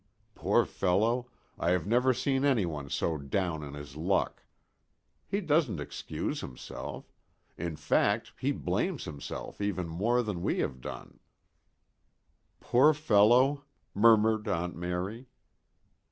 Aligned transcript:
Poor 0.33 0.65
fellow, 0.65 1.27
I 1.59 1.69
have 1.69 1.85
never 1.85 2.11
seen 2.11 2.43
any 2.43 2.65
one 2.65 2.89
so 2.89 3.19
down 3.19 3.61
on 3.63 3.75
his 3.75 3.95
luck. 3.95 4.41
He 5.27 5.41
doesn't 5.41 5.79
excuse 5.79 6.41
himself. 6.41 7.13
In 7.55 7.75
fact, 7.75 8.31
he 8.39 8.51
blames 8.51 9.03
himself 9.05 9.61
even 9.61 9.87
more 9.87 10.23
than 10.23 10.41
we 10.41 10.57
have 10.57 10.81
done." 10.81 11.19
"Poor 12.59 12.95
fellow," 12.95 13.63
murmured 13.93 14.47
Aunt 14.47 14.75
Mary. 14.75 15.27